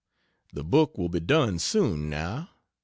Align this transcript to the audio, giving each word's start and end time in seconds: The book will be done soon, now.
The 0.51 0.63
book 0.63 0.97
will 0.97 1.09
be 1.09 1.19
done 1.19 1.59
soon, 1.59 2.09
now. 2.09 2.49